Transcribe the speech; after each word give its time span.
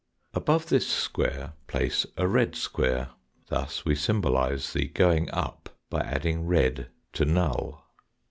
Above 0.33 0.65
this 0.69 0.87
square 0.87 1.53
place 1.67 2.07
a 2.17 2.27
red 2.27 2.55
square. 2.55 3.09
Thus 3.49 3.85
we 3.85 3.93
symbolise 3.93 4.73
the 4.73 4.87
going 4.87 5.29
up 5.29 5.69
by 5.91 5.99
adding 5.99 6.47
red 6.47 6.87
to 7.13 7.23
null. 7.23 7.85